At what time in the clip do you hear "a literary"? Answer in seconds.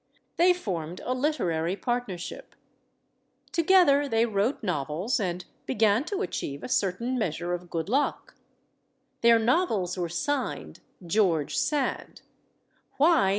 1.05-1.75